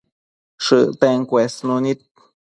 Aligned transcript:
shëcten 0.65 1.19
cuesnunid 1.29 1.99